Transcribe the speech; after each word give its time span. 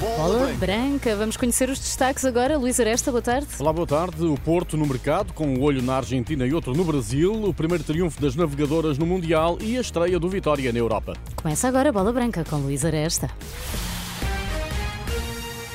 Bola 0.00 0.50
branca. 0.54 1.14
Vamos 1.14 1.36
conhecer 1.36 1.68
os 1.68 1.78
destaques 1.78 2.24
agora. 2.24 2.56
Luís 2.56 2.80
Aresta, 2.80 3.10
boa 3.10 3.20
tarde. 3.20 3.48
Olá, 3.58 3.70
boa 3.70 3.86
tarde. 3.86 4.24
O 4.24 4.34
Porto 4.34 4.74
no 4.74 4.86
mercado, 4.86 5.34
com 5.34 5.46
um 5.46 5.62
olho 5.62 5.82
na 5.82 5.96
Argentina 5.96 6.46
e 6.46 6.54
outro 6.54 6.74
no 6.74 6.84
Brasil. 6.84 7.30
O 7.44 7.52
primeiro 7.52 7.84
triunfo 7.84 8.18
das 8.18 8.34
navegadoras 8.34 8.96
no 8.96 9.04
Mundial 9.04 9.58
e 9.60 9.76
a 9.76 9.80
estreia 9.82 10.18
do 10.18 10.26
Vitória 10.26 10.72
na 10.72 10.78
Europa. 10.78 11.12
Começa 11.36 11.68
agora 11.68 11.90
a 11.90 11.92
Bola 11.92 12.14
Branca 12.14 12.42
com 12.48 12.56
Luís 12.56 12.82
Aresta. 12.82 13.28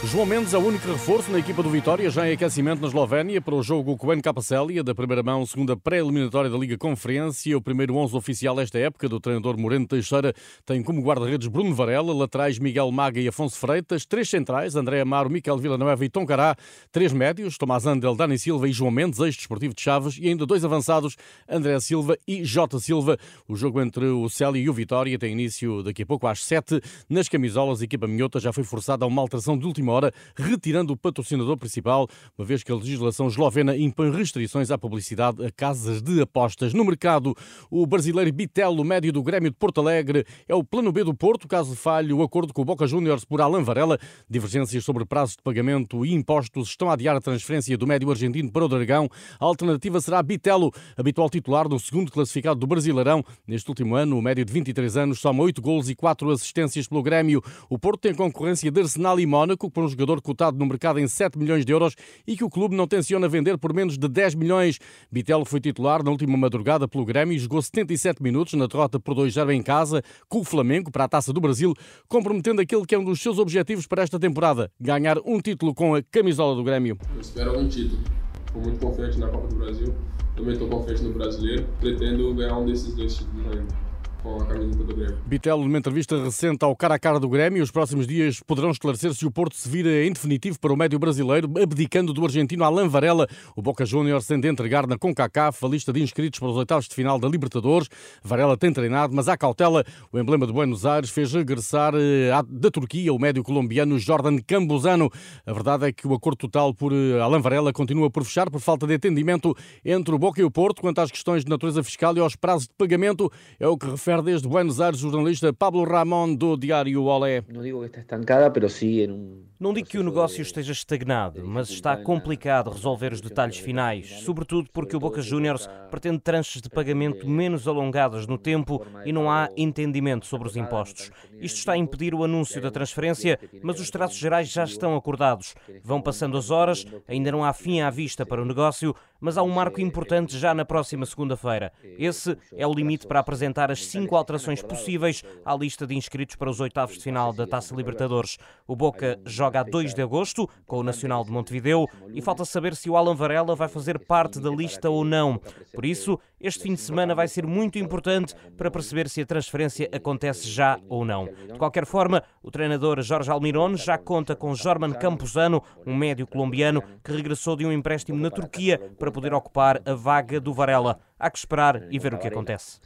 João 0.06 0.26
Mendes 0.26 0.54
é 0.54 0.58
o 0.58 0.62
único 0.62 0.88
reforço 0.88 1.32
na 1.32 1.40
equipa 1.40 1.64
do 1.64 1.70
Vitória, 1.70 2.12
já 2.12 2.30
em 2.30 2.34
aquecimento 2.34 2.80
na 2.80 2.88
Eslovénia 2.88 3.42
para 3.42 3.56
o 3.56 3.64
jogo 3.64 3.98
com 3.98 4.08
o 4.08 4.22
Capacélia, 4.22 4.84
da 4.84 4.94
primeira 4.94 5.24
mão, 5.24 5.44
segunda 5.48 5.76
pré-eliminatória 5.76 6.48
da 6.48 6.58
Liga 6.58 6.78
Conferência. 6.78 7.58
O 7.58 7.62
primeiro 7.62 7.96
11 7.96 8.16
oficial 8.16 8.60
esta 8.60 8.78
época 8.78 9.10
do 9.10 9.20
treinador 9.20 9.58
Moreno 9.58 9.88
Teixeira 9.88 10.32
tem 10.64 10.84
como 10.84 11.02
guarda-redes 11.02 11.48
Bruno 11.48 11.74
Varela, 11.74 12.14
laterais 12.14 12.60
Miguel 12.60 12.92
Maga 12.92 13.20
e 13.20 13.28
Afonso 13.28 13.58
Freitas, 13.58 14.06
três 14.06 14.30
centrais, 14.30 14.76
André 14.76 15.02
Amaro, 15.02 15.28
Miquel 15.28 15.58
Villanueva 15.58 16.06
e 16.06 16.10
Tom 16.10 16.24
Cará, 16.24 16.56
três 16.92 17.12
médios, 17.12 17.58
Tomás 17.58 17.88
Andel, 17.88 18.16
Dani 18.16 18.38
Silva 18.38 18.70
e 18.70 18.72
João 18.72 18.92
Mendes, 18.92 19.20
ex-desportivo 19.20 19.74
de 19.74 19.82
Chaves, 19.82 20.20
e 20.22 20.28
ainda 20.28 20.46
dois 20.46 20.64
avançados, 20.64 21.18
André 21.50 21.80
Silva 21.80 22.16
e 22.28 22.46
Jota 22.46 22.80
Silva. 22.80 23.18
O 23.48 23.56
jogo 23.56 23.82
entre 23.82 24.06
o 24.06 24.30
Célia 24.30 24.62
e 24.62 24.70
o 24.70 24.74
Vitória 24.74 25.18
tem 25.18 25.32
início 25.32 25.82
daqui 25.82 26.04
a 26.04 26.06
pouco 26.06 26.28
às 26.28 26.44
sete. 26.44 26.80
Nas 27.10 27.28
camisolas, 27.28 27.82
a 27.82 27.86
equipa 27.86 28.06
minhota 28.06 28.40
já 28.40 28.54
foi 28.54 28.64
forçada 28.64 29.04
a 29.04 29.08
uma 29.08 29.22
alteração 29.22 29.58
de 29.58 29.66
última 29.66 29.95
retirando 30.36 30.94
o 30.94 30.98
patrocinador 30.98 31.58
principal, 31.58 32.08
uma 32.38 32.46
vez 32.46 32.64
que 32.64 32.72
a 32.72 32.76
legislação 32.76 33.28
eslovena 33.28 33.76
impõe 33.78 34.12
restrições 34.12 34.72
à 34.72 34.78
publicidade 34.78 35.46
a 35.46 35.52
casas 35.52 36.02
de 36.02 36.22
apostas. 36.22 36.74
No 36.74 36.84
mercado, 36.84 37.36
o 37.70 37.86
brasileiro 37.86 38.32
Bitelo, 38.32 38.84
médio 38.84 39.12
do 39.12 39.24
Grêmio 39.24 39.50
de 39.50 39.58
Porto 39.58 39.82
Alegre, 39.82 40.26
é 40.48 40.56
o 40.56 40.64
plano 40.64 40.92
B 40.92 41.04
do 41.04 41.14
Porto, 41.14 41.48
caso 41.48 41.76
falhe 41.76 42.14
o 42.14 42.22
acordo 42.22 42.54
com 42.54 42.62
o 42.62 42.66
Boca 42.66 42.88
Juniors 42.88 43.26
por 43.26 43.42
Alan 43.42 43.64
Varela. 43.64 44.00
Divergências 44.30 44.84
sobre 44.84 45.06
prazos 45.06 45.36
de 45.36 45.44
pagamento 45.44 46.06
e 46.06 46.14
impostos 46.14 46.70
estão 46.70 46.90
a 46.90 46.94
adiar 46.94 47.16
a 47.16 47.22
transferência 47.22 47.78
do 47.78 47.88
médio 47.88 48.10
argentino 48.10 48.52
para 48.52 48.66
o 48.66 48.68
Dragão. 48.68 49.10
A 49.40 49.46
alternativa 49.46 50.02
será 50.02 50.22
Bitelo, 50.22 50.72
habitual 50.98 51.30
titular 51.30 51.68
do 51.68 51.80
segundo 51.80 52.12
classificado 52.12 52.60
do 52.60 52.68
Brasileirão. 52.68 53.24
Neste 53.48 53.70
último 53.70 53.96
ano, 53.96 54.18
o 54.18 54.22
médio 54.22 54.44
de 54.44 54.54
23 54.54 54.98
anos 54.98 55.20
soma 55.20 55.44
8 55.44 55.62
golos 55.62 55.90
e 55.90 55.96
4 55.96 56.30
assistências 56.32 56.88
pelo 56.88 57.04
Grêmio. 57.04 57.42
O 57.70 57.80
Porto 57.80 58.02
tem 58.02 58.14
concorrência 58.14 58.70
de 58.72 58.82
Arsenal 58.82 59.20
e 59.20 59.26
Mónaco 59.26 59.70
por 59.70 59.85
um 59.86 59.90
jogador 59.90 60.22
cotado 60.22 60.58
no 60.58 60.66
mercado 60.66 61.00
em 61.00 61.08
7 61.08 61.38
milhões 61.38 61.66
de 61.66 61.72
euros 61.72 61.96
e 62.28 62.36
que 62.36 62.44
o 62.44 62.50
clube 62.50 62.76
não 62.76 62.88
tenciona 62.88 63.28
vender 63.28 63.58
por 63.58 63.74
menos 63.74 63.98
de 63.98 64.08
10 64.08 64.36
milhões. 64.36 64.80
Bitelo 65.12 65.46
foi 65.46 65.60
titular 65.60 66.04
na 66.04 66.12
última 66.12 66.38
madrugada 66.38 66.88
pelo 66.88 67.06
Grêmio 67.06 67.36
e 67.36 67.40
jogou 67.40 67.62
77 67.62 68.22
minutos 68.22 68.54
na 68.54 68.68
derrota 68.68 69.00
por 69.00 69.16
2-0 69.16 69.54
em 69.54 69.62
casa 69.62 70.02
com 70.28 70.40
o 70.40 70.44
Flamengo 70.44 70.92
para 70.92 71.06
a 71.06 71.08
Taça 71.08 71.32
do 71.32 71.40
Brasil, 71.40 71.74
comprometendo 72.08 72.62
aquele 72.62 72.86
que 72.86 72.96
é 72.96 73.00
um 73.00 73.04
dos 73.04 73.22
seus 73.22 73.40
objetivos 73.40 73.88
para 73.88 74.04
esta 74.04 74.20
temporada, 74.20 74.72
ganhar 74.80 75.18
um 75.26 75.40
título 75.40 75.74
com 75.74 75.96
a 75.96 76.02
camisola 76.04 76.56
do 76.56 76.64
Grêmio. 76.64 76.98
Eu 77.14 77.22
espero 77.22 77.60
um 77.60 77.68
título. 77.68 78.02
Estou 78.48 78.62
muito 78.62 78.80
confiante 78.80 79.20
na 79.20 79.28
Copa 79.28 79.48
do 79.48 79.56
Brasil, 79.56 79.94
também 80.36 80.54
estou 80.54 80.68
confiante 80.70 81.04
no 81.04 81.14
Brasileiro. 81.14 81.68
Pretendo 81.80 82.34
ganhar 82.34 82.58
um 82.58 82.66
desses 82.66 82.94
dois 82.96 83.16
títulos 83.16 83.46
ainda 83.58 83.85
com 84.26 84.42
a 84.42 84.46
camiseta 84.48 84.84
do 84.84 84.96
Grêmio. 84.96 85.18
Bitelo, 85.28 85.64
numa 85.64 85.78
entrevista 85.78 86.22
recente 86.22 86.66
ao 86.66 86.76
cara 86.76 86.96
a 86.96 87.00
cara 87.00 87.20
do 87.20 87.30
Grêmio, 87.30 87.62
os 87.62 87.70
próximos 87.70 88.08
dias 88.08 88.42
poderão 88.42 88.72
esclarecer 88.72 89.14
se 89.14 89.24
o 89.26 89.30
Porto 89.30 89.56
se 89.56 89.70
vira 89.70 90.04
em 90.04 90.12
definitivo 90.12 90.60
para 90.60 90.74
o 90.74 90.76
médio 90.76 90.98
brasileiro, 90.98 91.48
abdicando 91.62 92.12
do 92.12 92.24
argentino 92.24 92.64
Alain 92.64 92.88
Varela. 92.88 93.28
O 93.56 93.62
Boca 93.62 93.86
Juniors 93.86 94.26
tem 94.26 94.40
de 94.40 94.48
entregar 94.48 94.88
na 94.88 94.98
CONCACAF 94.98 95.64
a 95.64 95.68
lista 95.68 95.94
de 95.94 96.02
inscritos 96.02 96.40
para 96.40 96.50
os 96.50 96.58
oitavos 96.58 96.88
de 96.88 96.96
final 96.96 97.20
da 97.20 97.28
Libertadores. 97.28 97.88
Varela 98.24 98.58
tem 98.58 98.74
treinado, 98.74 99.16
mas 99.16 99.28
à 99.28 99.38
cautela, 99.38 99.86
o 100.12 100.18
emblema 100.18 100.48
de 100.48 100.54
Buenos 100.54 100.88
Aires 100.88 101.12
fez 101.12 101.32
regressar 101.32 101.94
eh, 101.96 102.32
da 102.50 102.72
Turquia 102.72 103.14
o 103.14 103.20
médio 103.20 103.44
colombiano 103.44 104.00
Jordan 104.00 104.40
Cambuzano. 104.48 105.12
A 105.46 105.54
verdade 105.54 105.86
é 105.86 105.92
que 105.92 106.08
o 106.08 106.14
acordo 106.16 106.38
total 106.38 106.74
por 106.74 106.92
eh, 106.92 107.22
Alain 107.22 107.42
Varela 107.42 107.72
continua 107.72 108.10
por 108.10 108.24
fechar 108.24 108.50
por 108.50 108.60
falta 108.60 108.88
de 108.88 108.96
entendimento 108.96 109.56
entre 109.84 110.16
o 110.16 110.18
Boca 110.18 110.42
e 110.42 110.44
o 110.44 110.50
Porto 110.50 110.82
quanto 110.82 111.00
às 111.00 111.12
questões 111.12 111.44
de 111.44 111.50
natureza 111.50 111.84
fiscal 111.84 112.16
e 112.18 112.20
aos 112.20 112.36
prazos 112.36 112.68
de 112.68 112.74
pagamento. 112.76 113.32
É 113.60 113.68
o 113.68 113.78
que 113.78 113.86
refere 113.86 114.15
refere 114.16 114.22
desde 114.24 114.48
Buenos 114.48 114.80
Aires 114.80 115.04
o 115.04 115.10
jornalista 115.10 115.52
Pablo 115.52 115.84
Ramón 115.84 116.36
do 116.36 116.56
Diário 116.56 117.04
Olé. 117.04 117.44
Não 117.50 117.62
digo 117.62 117.82
que 117.82 117.88
está 117.88 118.00
estancada, 118.00 118.52
mas 118.62 118.74
sim 118.74 119.02
em 119.02 119.12
um 119.12 119.46
não 119.58 119.74
digo 119.74 119.88
que 119.88 119.98
o 119.98 120.04
negócio 120.04 120.42
esteja 120.42 120.74
estagnado, 120.74 121.42
mas 121.48 121.70
está 121.70 121.96
complicado 121.96 122.70
resolver 122.70 123.14
os 123.14 123.22
detalhes 123.22 123.58
finais, 123.58 124.20
sobretudo 124.26 124.70
porque 124.74 124.98
o 124.98 125.00
Boca 125.00 125.22
Juniors 125.22 125.70
pretende 125.90 126.20
tranches 126.20 126.62
de 126.62 126.70
pagamento 126.70 127.26
menos 127.26 127.66
alongadas 127.66 128.28
no 128.28 128.38
tempo 128.38 128.86
e 129.06 129.14
não 129.14 129.32
há 129.32 129.50
entendimento 129.56 130.26
sobre 130.26 130.50
os 130.50 130.58
impostos. 130.58 131.10
Isto 131.40 131.60
está 131.60 131.72
a 131.72 131.78
impedir 131.78 132.14
o 132.14 132.26
anúncio 132.26 132.62
da 132.62 132.70
transferência, 132.70 133.40
mas 133.64 133.80
os 133.80 133.90
traços 133.90 134.18
gerais 134.18 134.50
já 134.50 134.66
estão 134.66 134.94
acordados. 134.94 135.56
Vão 135.82 136.02
passando 136.02 136.38
as 136.38 136.52
horas, 136.52 136.86
ainda 137.08 137.32
não 137.32 137.46
há 137.46 137.54
fim 137.54 137.80
à 137.80 137.90
vista 137.90 138.26
para 138.26 138.42
o 138.42 138.46
negócio, 138.46 138.94
mas 139.22 139.38
há 139.38 139.42
um 139.42 139.50
marco 139.50 139.80
importante 139.80 140.38
já 140.38 140.54
na 140.54 140.66
próxima 140.66 141.06
segunda-feira. 141.06 141.72
Esse 141.98 142.38
é 142.58 142.68
o 142.68 142.74
limite 142.74 143.08
para 143.08 143.22
apresentar 143.22 143.72
as 143.72 143.86
cinco 143.86 144.05
alterações 144.14 144.62
possíveis 144.62 145.24
à 145.44 145.56
lista 145.56 145.88
de 145.88 145.96
inscritos 145.96 146.36
para 146.36 146.50
os 146.50 146.60
oitavos 146.60 146.98
de 146.98 147.04
final 147.04 147.34
da 147.34 147.48
Taça 147.48 147.74
Libertadores. 147.74 148.38
O 148.68 148.76
Boca 148.76 149.18
joga 149.26 149.62
a 149.62 149.64
2 149.64 149.94
de 149.94 150.02
agosto 150.02 150.50
com 150.68 150.80
o 150.80 150.84
Nacional 150.84 151.24
de 151.24 151.32
Montevideo 151.32 151.88
e 152.14 152.22
falta 152.22 152.44
saber 152.44 152.76
se 152.76 152.90
o 152.90 152.98
Alan 152.98 153.16
Varela 153.16 153.56
vai 153.56 153.70
fazer 153.70 153.98
parte 154.00 154.40
da 154.40 154.50
lista 154.50 154.90
ou 154.90 155.06
não. 155.06 155.40
Por 155.74 155.86
isso, 155.86 156.20
este 156.40 156.64
fim 156.64 156.74
de 156.74 156.82
semana 156.82 157.16
vai 157.16 157.28
ser 157.28 157.48
muito 157.48 157.80
importante 157.80 158.36
para 158.58 158.70
perceber 158.70 159.10
se 159.10 159.22
a 159.22 159.26
transferência 159.26 159.90
acontece 159.92 160.48
já 160.50 160.80
ou 160.90 161.06
não. 161.06 161.26
De 161.26 161.58
qualquer 161.58 161.86
forma, 161.86 162.22
o 162.44 162.52
treinador 162.52 163.02
Jorge 163.02 163.32
Almiron 163.32 163.76
já 163.76 163.98
conta 163.98 164.36
com 164.36 164.54
Jorman 164.54 164.94
Campuzano, 164.94 165.64
um 165.86 165.96
médio 165.96 166.28
colombiano 166.28 166.84
que 167.04 167.12
regressou 167.12 167.56
de 167.56 167.66
um 167.66 167.72
empréstimo 167.72 168.20
na 168.20 168.30
Turquia 168.30 168.80
para 169.00 169.12
poder 169.12 169.34
ocupar 169.34 169.82
a 169.86 169.94
vaga 169.94 170.40
do 170.40 170.54
Varela. 170.54 171.00
Há 171.18 171.30
que 171.30 171.38
esperar 171.38 171.82
e 171.92 171.98
ver 171.98 172.14
o 172.14 172.18
que 172.18 172.28
acontece. 172.28 172.80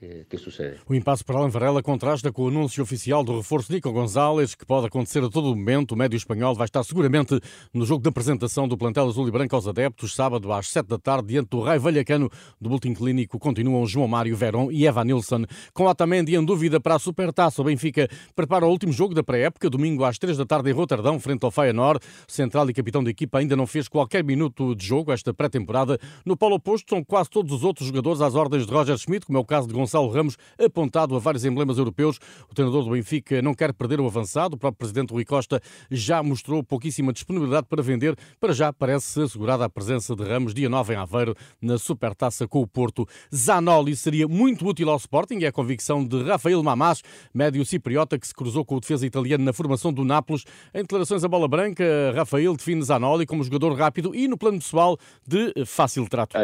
Sim, 0.00 0.24
que 0.30 0.38
sucede. 0.38 0.78
O 0.88 0.94
impasse 0.94 1.22
para 1.22 1.36
Alan 1.36 1.50
Varela 1.50 1.82
contrasta 1.82 2.32
com 2.32 2.44
o 2.44 2.48
anúncio 2.48 2.82
oficial 2.82 3.22
do 3.22 3.36
reforço 3.36 3.68
de 3.68 3.74
Nico 3.74 3.92
Gonzalez, 3.92 4.54
que 4.54 4.64
pode 4.64 4.86
acontecer 4.86 5.22
a 5.22 5.28
todo 5.28 5.54
momento. 5.54 5.92
O 5.92 5.96
médio 5.96 6.16
espanhol 6.16 6.54
vai 6.54 6.64
estar 6.64 6.82
seguramente 6.84 7.38
no 7.74 7.84
jogo 7.84 8.02
de 8.02 8.08
apresentação 8.08 8.66
do 8.66 8.78
plantel 8.78 9.06
azul 9.06 9.28
e 9.28 9.30
branco 9.30 9.54
aos 9.54 9.68
adeptos, 9.68 10.14
sábado 10.14 10.50
às 10.54 10.68
7 10.68 10.86
da 10.86 10.98
tarde, 10.98 11.28
diante 11.28 11.50
do 11.50 11.60
Rai 11.60 11.78
Vallecano. 11.78 12.30
Do 12.58 12.70
Boletim 12.70 12.94
Clínico 12.94 13.38
continuam 13.38 13.84
João 13.86 14.08
Mário 14.08 14.34
Verón 14.34 14.70
e 14.70 14.86
Eva 14.86 15.04
Nilsson. 15.04 15.44
Com 15.74 15.84
Otamendi 15.84 16.34
em 16.34 16.42
dúvida 16.42 16.80
para 16.80 16.94
a 16.94 16.98
Supertaça, 16.98 17.60
o 17.60 17.64
Benfica 17.66 18.08
prepara 18.34 18.64
o 18.64 18.70
último 18.70 18.94
jogo 18.94 19.12
da 19.12 19.22
pré-época, 19.22 19.68
domingo 19.68 20.04
às 20.04 20.16
3 20.16 20.38
da 20.38 20.46
tarde 20.46 20.70
em 20.70 20.72
Roterdão, 20.72 21.20
frente 21.20 21.44
ao 21.44 21.50
Feyenoord. 21.50 22.00
Central 22.26 22.70
e 22.70 22.72
capitão 22.72 23.04
da 23.04 23.10
equipa 23.10 23.38
ainda 23.38 23.54
não 23.54 23.66
fez 23.66 23.86
qualquer 23.86 24.24
minuto 24.24 24.74
de 24.74 24.86
jogo 24.86 25.12
esta 25.12 25.34
pré-temporada. 25.34 25.98
No 26.24 26.38
polo 26.38 26.54
oposto 26.54 26.88
são 26.88 27.04
quase 27.04 27.28
todos 27.28 27.52
os 27.52 27.62
outros 27.62 27.86
jogadores 27.86 28.22
às 28.22 28.34
ordens 28.34 28.66
de 28.66 28.72
Roger 28.72 28.96
Schmidt, 28.96 29.26
como 29.26 29.36
é 29.36 29.40
o 29.42 29.44
caso 29.44 29.68
de 29.68 29.74
Gonçalo 29.74 29.89
Gonçalo 29.90 30.08
Ramos, 30.08 30.36
apontado 30.56 31.16
a 31.16 31.18
vários 31.18 31.44
emblemas 31.44 31.76
europeus. 31.76 32.18
O 32.48 32.54
treinador 32.54 32.84
do 32.84 32.90
Benfica 32.90 33.42
não 33.42 33.54
quer 33.54 33.72
perder 33.72 34.00
o 34.00 34.06
avançado. 34.06 34.54
O 34.54 34.58
próprio 34.58 34.78
presidente 34.78 35.12
Rui 35.12 35.24
Costa 35.24 35.60
já 35.90 36.22
mostrou 36.22 36.62
pouquíssima 36.62 37.12
disponibilidade 37.12 37.66
para 37.68 37.82
vender. 37.82 38.14
Para 38.38 38.52
já 38.52 38.72
parece 38.72 39.22
assegurada 39.22 39.64
a 39.64 39.68
presença 39.68 40.14
de 40.14 40.22
Ramos 40.22 40.54
dia 40.54 40.68
9 40.68 40.94
em 40.94 40.96
Aveiro 40.96 41.34
na 41.60 41.76
Supertaça 41.76 42.46
com 42.46 42.60
o 42.60 42.66
Porto. 42.68 43.04
Zanoli 43.34 43.96
seria 43.96 44.28
muito 44.28 44.64
útil 44.64 44.90
ao 44.90 44.96
Sporting, 44.96 45.42
é 45.42 45.48
a 45.48 45.52
convicção 45.52 46.06
de 46.06 46.22
Rafael 46.22 46.62
Mamás, 46.62 47.02
médio 47.34 47.64
cipriota 47.64 48.16
que 48.16 48.28
se 48.28 48.34
cruzou 48.34 48.64
com 48.64 48.76
o 48.76 48.80
defesa 48.80 49.04
italiano 49.04 49.44
na 49.44 49.52
formação 49.52 49.92
do 49.92 50.04
Nápoles. 50.04 50.44
Em 50.72 50.82
declarações 50.82 51.24
à 51.24 51.28
bola 51.28 51.48
branca, 51.48 51.84
Rafael 52.14 52.56
define 52.56 52.82
Zanoli 52.82 53.26
como 53.26 53.42
jogador 53.42 53.74
rápido 53.74 54.14
e 54.14 54.28
no 54.28 54.38
plano 54.38 54.58
pessoal 54.58 54.96
de 55.26 55.52
fácil 55.66 56.08
trato. 56.08 56.36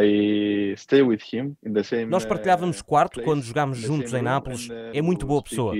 Nós 2.08 2.24
partilhávamos 2.24 2.82
quarto 2.82 3.22
quando 3.22 3.35
quando 3.36 3.44
jogámos 3.44 3.78
juntos 3.78 4.14
em 4.14 4.22
Nápoles, 4.22 4.68
é 4.92 5.02
muito 5.02 5.26
boa 5.26 5.42
pessoa. 5.42 5.74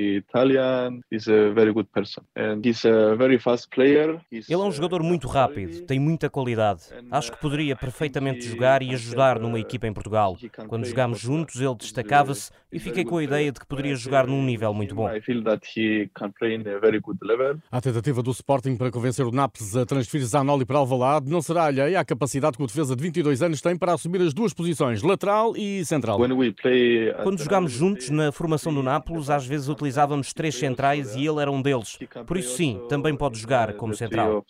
Ele 4.31 4.44
é 4.50 4.56
um 4.58 4.70
jogador 4.70 5.03
muito 5.03 5.26
rápido, 5.26 5.87
tem 5.87 5.99
muita 5.99 6.29
qualidade. 6.29 6.82
Acho 7.11 7.32
que 7.32 7.41
poderia 7.41 7.75
perfeitamente 7.75 8.47
jogar 8.47 8.82
e 8.82 8.93
ajudar 8.93 9.38
numa 9.38 9.58
equipa 9.58 9.87
em 9.87 9.93
Portugal. 9.93 10.37
Quando 10.69 10.85
jogámos 10.85 11.19
juntos, 11.19 11.61
ele 11.61 11.75
destacava-se 11.75 12.50
e 12.70 12.79
fiquei 12.79 13.05
com 13.05 13.17
a 13.17 13.25
ideia 13.25 13.50
de 13.50 13.59
que 13.59 13.67
poderia 13.67 13.94
jogar 13.94 14.26
num 14.26 14.43
nível 14.44 14.75
muito 14.75 14.94
bom. 14.94 15.09
A 17.70 17.81
tentativa 17.81 18.23
do 18.23 18.31
Sporting 18.32 18.76
para 18.76 18.91
convencer 18.91 19.25
o 19.25 19.31
Nápoles 19.31 19.75
a 19.76 19.87
transferir 19.87 20.26
Zanoli 20.26 20.67
para 20.67 20.79
Alvalade 20.79 21.31
não 21.31 21.41
será 21.41 21.64
alheia 21.64 22.00
à 22.00 22.05
capacidade 22.05 22.56
que 22.56 22.62
o 22.62 22.67
defesa 22.67 22.94
de 22.94 23.02
22 23.02 23.43
anos 23.43 23.61
tem 23.62 23.76
para 23.76 23.94
assumir 23.94 24.20
as 24.20 24.35
duas 24.35 24.52
posições, 24.52 25.02
lateral 25.02 25.56
e 25.56 25.85
central. 25.85 26.19
Quando 27.23 27.38
jogámos 27.46 27.72
juntos 27.72 28.10
na 28.10 28.32
formação 28.32 28.75
do 28.75 28.82
Nápoles, 28.82 29.31
às 29.31 29.46
vezes 29.46 29.69
utilizávamos 29.69 30.32
três 30.34 30.54
centrais 30.56 31.14
e 31.14 31.25
ele 31.26 31.40
era 31.40 31.50
um 31.50 31.62
deles. 31.62 31.96
Por 32.26 32.37
isso, 32.37 32.56
sim, 32.56 32.81
também 32.88 33.16
pode 33.16 33.38
jogar 33.38 33.72
como 33.75 33.94
central. 33.94 34.44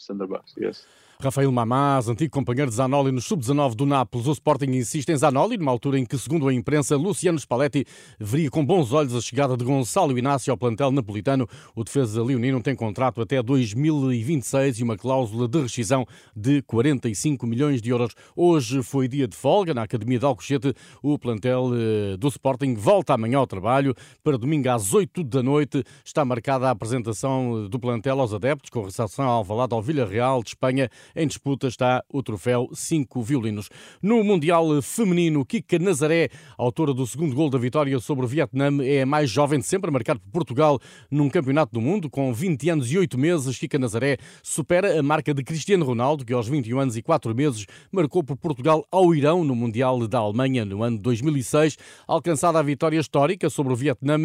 Rafael 1.19 1.51
Mamás, 1.51 2.11
antigo 2.11 2.31
companheiro 2.31 2.71
de 2.71 2.77
Zanoli 2.77 3.11
no 3.11 3.23
sub-19 3.23 3.75
do 3.75 3.87
Nápoles. 3.87 4.27
O 4.27 4.33
Sporting 4.33 4.67
insiste 4.73 5.09
em 5.09 5.17
Zanoli, 5.17 5.57
numa 5.57 5.73
altura 5.73 5.99
em 5.99 6.05
que, 6.05 6.19
segundo 6.19 6.47
a 6.47 6.53
imprensa, 6.53 6.95
Luciano 6.95 7.39
Spalletti 7.39 7.87
veria 8.21 8.51
com 8.51 8.65
bons 8.65 8.93
olhos 8.93 9.15
a 9.15 9.21
chegada 9.23 9.57
de 9.57 9.65
Gonçalo 9.65 10.19
Inácio 10.19 10.51
ao 10.51 10.59
plantel 10.59 10.91
napolitano. 10.91 11.49
O 11.75 11.83
defesa 11.83 12.23
leonino 12.23 12.63
tem 12.63 12.77
contrato 12.77 13.23
até 13.23 13.43
2026 13.43 14.79
e 14.79 14.83
uma 14.83 14.95
cláusula 14.99 15.49
de 15.49 15.59
rescisão 15.63 16.05
de 16.37 16.61
45 16.63 17.47
milhões 17.47 17.81
de 17.81 17.89
euros. 17.89 18.15
Hoje 18.37 18.83
foi 18.83 19.09
dia 19.09 19.27
de 19.27 19.35
folga 19.35 19.73
na 19.73 19.85
Academia 19.85 20.19
de 20.19 20.27
Alcochete. 20.27 20.75
O 21.03 21.19
plantel 21.19 21.71
eh, 21.75 22.19
do 22.19 22.29
Sporting 22.29 22.75
volta 22.75 23.15
amanhã 23.15 23.39
ao 23.39 23.47
trabalho. 23.47 23.95
Para 24.23 24.37
domingo 24.37 24.69
às 24.69 24.93
8 24.93 25.25
da 25.25 25.43
noite 25.43 25.83
está 26.05 26.27
marcada 26.27 26.69
a 26.69 26.73
apresentação 26.73 27.67
do 27.71 27.81
plantel 27.81 28.21
aos 28.21 28.35
adeptos, 28.35 28.69
com 28.69 28.83
recepção 28.83 29.25
ao 29.25 29.39
Alvalade 29.39 29.73
ao 29.73 29.81
Villarreal 29.81 30.43
de 30.43 30.51
Espanha 30.51 30.91
em 31.15 31.27
disputa 31.27 31.69
está 31.69 32.03
o 32.13 32.23
troféu 32.23 32.69
5 32.73 33.23
violinos. 33.23 33.69
No 34.03 34.25
Mundial 34.25 34.81
Feminino, 34.83 35.45
Kika 35.45 35.79
Nazaré, 35.79 36.29
autora 36.57 36.93
do 36.93 37.07
segundo 37.07 37.35
gol 37.35 37.51
da 37.51 37.59
vitória 37.59 37.99
sobre 37.99 38.25
o 38.25 38.29
Vietnã, 38.29 38.71
é 38.83 39.03
a 39.03 39.07
mais 39.07 39.31
jovem 39.31 39.59
de 39.59 39.67
sempre 39.67 39.89
a 39.89 39.93
marcar 39.93 40.19
por 40.19 40.31
Portugal 40.31 40.81
num 41.11 41.29
campeonato 41.29 41.73
do 41.73 41.81
mundo. 41.81 42.09
Com 42.11 42.33
20 42.33 42.71
anos 42.71 42.91
e 42.91 42.99
8 42.99 43.19
meses, 43.19 43.59
Kika 43.59 43.79
Nazaré 43.79 44.19
supera 44.43 44.99
a 44.99 45.03
marca 45.03 45.33
de 45.33 45.43
Cristiano 45.43 45.85
Ronaldo, 45.85 46.25
que 46.25 46.33
aos 46.33 46.49
21 46.49 46.81
anos 46.81 46.97
e 46.97 47.03
4 47.03 47.35
meses 47.35 47.67
marcou 47.93 48.25
por 48.25 48.37
Portugal 48.37 48.87
ao 48.91 49.15
Irão 49.15 49.45
no 49.45 49.55
Mundial 49.55 50.07
da 50.07 50.19
Alemanha 50.19 50.65
no 50.65 50.83
ano 50.83 50.99
2006. 50.99 51.77
Alcançada 52.07 52.59
a 52.59 52.63
vitória 52.63 52.99
histórica 52.99 53.51
sobre 53.51 53.73
o 53.73 53.77
Vietnã, 53.77 54.17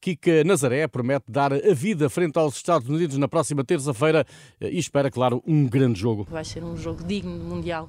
Kika 0.00 0.44
Nazaré 0.44 0.86
promete 0.86 1.24
dar 1.28 1.52
a 1.52 1.74
vida 1.74 2.08
frente 2.08 2.38
aos 2.38 2.56
Estados 2.56 2.88
Unidos 2.88 3.16
na 3.16 3.28
próxima 3.28 3.64
terça-feira 3.64 4.24
e 4.60 4.78
espera, 4.78 5.10
claro, 5.10 5.42
um 5.46 5.66
grande 5.66 5.98
jogo. 5.98 6.26
Vai 6.30 6.44
ser 6.44 6.62
um 6.64 6.76
jogo 6.76 7.02
digno 7.04 7.38
de 7.38 7.44
Mundial 7.44 7.88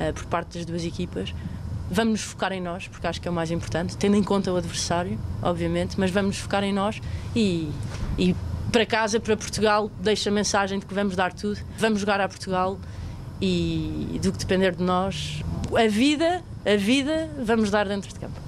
uh, 0.00 0.12
por 0.12 0.26
parte 0.26 0.58
das 0.58 0.66
duas 0.66 0.84
equipas. 0.84 1.34
Vamos 1.90 2.12
nos 2.12 2.22
focar 2.22 2.52
em 2.52 2.60
nós, 2.60 2.86
porque 2.86 3.06
acho 3.06 3.20
que 3.20 3.26
é 3.26 3.30
o 3.30 3.34
mais 3.34 3.50
importante, 3.50 3.96
tendo 3.96 4.16
em 4.16 4.22
conta 4.22 4.52
o 4.52 4.56
adversário, 4.56 5.18
obviamente, 5.42 5.98
mas 5.98 6.10
vamos 6.10 6.36
nos 6.36 6.38
focar 6.38 6.62
em 6.62 6.72
nós 6.72 7.00
e, 7.34 7.70
e 8.18 8.36
para 8.70 8.84
casa, 8.84 9.18
para 9.18 9.36
Portugal, 9.36 9.90
deixo 9.98 10.28
a 10.28 10.32
mensagem 10.32 10.78
de 10.78 10.86
que 10.86 10.92
vamos 10.92 11.16
dar 11.16 11.32
tudo. 11.32 11.58
Vamos 11.78 12.00
jogar 12.00 12.20
a 12.20 12.28
Portugal 12.28 12.78
e 13.40 14.18
do 14.22 14.32
que 14.32 14.38
depender 14.38 14.74
de 14.74 14.82
nós, 14.82 15.42
a 15.74 15.88
vida, 15.88 16.42
a 16.66 16.76
vida, 16.76 17.30
vamos 17.42 17.70
dar 17.70 17.88
dentro 17.88 18.12
de 18.12 18.18
campo. 18.18 18.47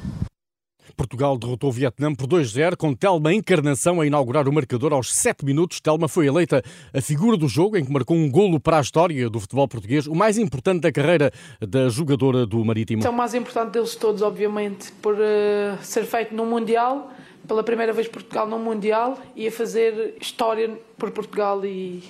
Portugal 1.01 1.39
derrotou 1.39 1.71
o 1.71 1.73
Vietnã 1.73 2.15
por 2.15 2.27
2-0, 2.27 2.77
com 2.77 2.93
Telma 2.95 3.33
Encarnação 3.33 4.03
a 4.03 4.07
inaugurar 4.07 4.47
o 4.47 4.53
marcador 4.53 4.93
aos 4.93 5.11
7 5.15 5.47
minutos. 5.47 5.81
Telma 5.81 6.09
foi 6.09 6.27
eleita 6.27 6.63
a 6.93 7.01
figura 7.01 7.39
do 7.39 7.49
jogo, 7.49 7.79
em 7.79 7.85
que 7.87 7.91
marcou 7.91 8.15
um 8.15 8.31
golo 8.31 8.61
para 8.61 8.77
a 8.77 8.83
história 8.83 9.31
do 9.31 9.41
futebol 9.41 9.67
português, 9.67 10.07
o 10.07 10.15
mais 10.15 10.37
importante 10.37 10.83
da 10.83 10.93
carreira 10.93 11.33
da 11.59 11.89
jogadora 11.89 12.45
do 12.45 12.63
Marítimo. 12.63 13.03
É 13.03 13.09
o 13.09 13.15
mais 13.15 13.33
importante 13.33 13.73
deles 13.73 13.95
todos, 13.97 14.21
obviamente, 14.21 14.93
por 15.01 15.15
uh, 15.15 15.79
ser 15.81 16.05
feito 16.05 16.35
no 16.35 16.45
Mundial, 16.45 17.11
pela 17.49 17.63
primeira 17.63 17.95
vez 17.95 18.07
Portugal 18.07 18.47
no 18.47 18.59
Mundial, 18.59 19.19
e 19.35 19.49
a 19.49 19.51
fazer 19.51 20.17
história 20.21 20.69
por 20.99 21.11
Portugal. 21.13 21.65
E 21.65 22.05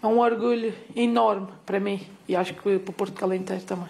é 0.00 0.06
um 0.06 0.20
orgulho 0.20 0.72
enorme 0.94 1.48
para 1.66 1.80
mim, 1.80 2.00
e 2.28 2.36
acho 2.36 2.54
que 2.54 2.78
para 2.78 2.94
Portugal 2.94 3.34
inteiro 3.34 3.64
também. 3.64 3.88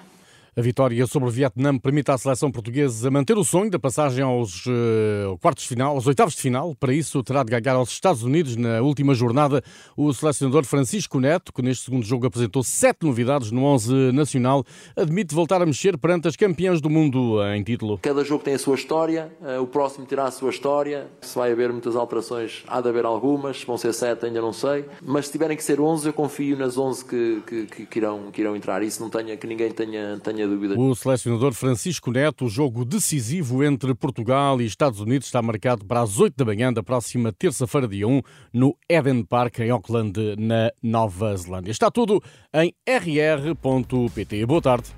A 0.58 0.62
vitória 0.62 1.06
sobre 1.06 1.28
o 1.28 1.30
Vietnã 1.30 1.76
permite 1.76 2.10
à 2.10 2.16
seleção 2.16 2.50
portuguesa 2.50 3.10
manter 3.10 3.36
o 3.36 3.44
sonho 3.44 3.70
da 3.70 3.78
passagem 3.78 4.24
aos 4.24 4.64
uh, 4.64 5.36
quartos 5.38 5.64
de 5.64 5.68
final, 5.68 5.94
aos 5.94 6.06
oitavos 6.06 6.34
de 6.34 6.40
final. 6.40 6.74
Para 6.74 6.94
isso, 6.94 7.22
terá 7.22 7.42
de 7.44 7.50
ganhar 7.50 7.76
aos 7.76 7.90
Estados 7.90 8.22
Unidos 8.22 8.56
na 8.56 8.80
última 8.80 9.12
jornada 9.12 9.62
o 9.94 10.10
selecionador 10.14 10.64
Francisco 10.64 11.20
Neto, 11.20 11.52
que 11.52 11.60
neste 11.60 11.84
segundo 11.84 12.06
jogo 12.06 12.26
apresentou 12.26 12.62
sete 12.62 13.04
novidades 13.04 13.50
no 13.50 13.64
11 13.64 14.12
nacional, 14.12 14.64
admite 14.96 15.34
voltar 15.34 15.60
a 15.60 15.66
mexer 15.66 15.98
perante 15.98 16.26
as 16.26 16.36
campeãs 16.36 16.80
do 16.80 16.88
mundo 16.88 17.36
em 17.54 17.62
título. 17.62 17.98
Cada 17.98 18.24
jogo 18.24 18.42
tem 18.42 18.54
a 18.54 18.58
sua 18.58 18.76
história, 18.76 19.30
uh, 19.42 19.60
o 19.60 19.66
próximo 19.66 20.06
terá 20.06 20.24
a 20.24 20.30
sua 20.30 20.48
história. 20.48 21.06
Se 21.20 21.36
vai 21.36 21.52
haver 21.52 21.70
muitas 21.70 21.94
alterações, 21.94 22.64
há 22.66 22.80
de 22.80 22.88
haver 22.88 23.04
algumas. 23.04 23.62
Vão 23.62 23.76
ser 23.76 23.92
sete, 23.92 24.24
ainda 24.24 24.40
não 24.40 24.54
sei. 24.54 24.86
Mas 25.02 25.26
se 25.26 25.32
tiverem 25.32 25.54
que 25.54 25.62
ser 25.62 25.82
11, 25.82 26.08
eu 26.08 26.12
confio 26.14 26.56
nas 26.56 26.78
11 26.78 27.04
que, 27.04 27.42
que, 27.46 27.86
que, 27.86 27.98
irão, 27.98 28.30
que 28.32 28.40
irão 28.40 28.56
entrar. 28.56 28.82
Isso 28.82 29.02
não 29.02 29.10
tenha, 29.10 29.36
que 29.36 29.46
ninguém 29.46 29.70
tenha, 29.70 30.18
tenha 30.24 30.45
dúvida. 30.46 30.78
O 30.78 30.94
selecionador 30.94 31.52
Francisco 31.52 32.10
Neto, 32.10 32.46
o 32.46 32.48
jogo 32.48 32.84
decisivo 32.84 33.62
entre 33.64 33.94
Portugal 33.94 34.60
e 34.60 34.66
Estados 34.66 35.00
Unidos 35.00 35.26
está 35.26 35.42
marcado 35.42 35.84
para 35.84 36.00
as 36.00 36.18
8 36.18 36.34
da 36.36 36.44
manhã 36.44 36.72
da 36.72 36.82
próxima 36.82 37.32
terça-feira, 37.32 37.88
dia 37.88 38.06
1, 38.06 38.22
no 38.52 38.76
Eden 38.88 39.24
Park, 39.24 39.58
em 39.60 39.70
Auckland, 39.70 40.36
na 40.38 40.70
Nova 40.82 41.36
Zelândia. 41.36 41.70
Está 41.70 41.90
tudo 41.90 42.22
em 42.54 42.74
rr.pt. 42.86 44.46
Boa 44.46 44.62
tarde. 44.62 44.94